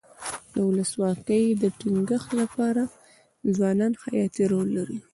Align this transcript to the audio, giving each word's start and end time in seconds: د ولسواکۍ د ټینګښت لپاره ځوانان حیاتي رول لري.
د 0.53 0.55
ولسواکۍ 0.67 1.43
د 1.61 1.63
ټینګښت 1.79 2.29
لپاره 2.41 2.83
ځوانان 3.55 3.93
حیاتي 4.03 4.43
رول 4.51 4.67
لري. 4.77 4.99